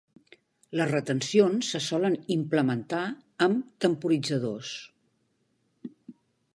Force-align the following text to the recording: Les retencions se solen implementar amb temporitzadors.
Les 0.79 0.87
retencions 0.91 1.67
se 1.75 1.81
solen 1.89 2.15
implementar 2.37 3.03
amb 3.49 3.63
temporitzadors. 3.87 4.75